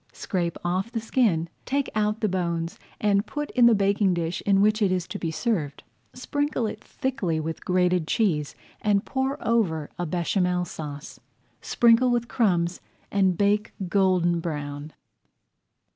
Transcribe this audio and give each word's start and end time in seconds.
Scrape 0.13 0.57
off 0.65 0.91
the 0.91 0.99
skin, 0.99 1.47
take 1.63 1.87
out 1.93 2.21
the 2.21 2.27
bones, 2.27 2.79
and 2.99 3.27
put 3.27 3.51
in 3.51 3.67
the 3.67 3.75
baking 3.75 4.15
dish 4.15 4.41
in 4.47 4.59
which 4.59 4.81
it 4.81 4.91
is 4.91 5.07
to 5.07 5.19
be 5.19 5.29
served. 5.29 5.83
Sprinkle 6.15 6.65
it 6.65 6.83
thickly 6.83 7.39
with 7.39 7.63
grated 7.63 8.07
cheese 8.07 8.55
and 8.81 9.05
pour 9.05 9.37
over 9.47 9.91
a 9.99 10.07
Béchamel 10.07 10.65
Sauce. 10.65 11.19
Sprinkle 11.61 12.09
with 12.09 12.27
crumbs 12.27 12.81
and 13.11 13.37
bake 13.37 13.73
golden 13.89 14.39
brown. 14.39 14.91